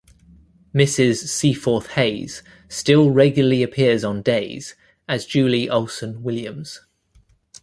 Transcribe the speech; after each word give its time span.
Mrs. 0.73 1.27
Seaforth 1.27 1.89
Hayes 1.89 2.41
still 2.67 3.11
regularly 3.11 3.61
appears 3.61 4.03
on 4.03 4.23
"Days" 4.23 4.73
as 5.07 5.27
Julie 5.27 5.69
Olsen 5.69 6.23
Williams. 6.23 6.81